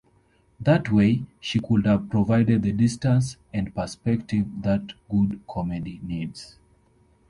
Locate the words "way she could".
0.91-1.85